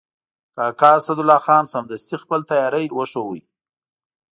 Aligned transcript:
کاکا 0.55 0.89
اسدالله 0.99 1.39
خان 1.45 1.65
سمدستي 1.73 2.15
خپل 2.23 2.39
تیاری 2.49 2.85
وښود. 2.97 3.43